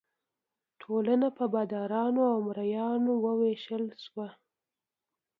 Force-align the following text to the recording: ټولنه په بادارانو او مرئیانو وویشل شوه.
ټولنه 0.81 1.27
په 1.37 1.45
بادارانو 1.53 2.21
او 2.33 2.37
مرئیانو 2.47 3.11
وویشل 3.25 3.83
شوه. 4.05 4.27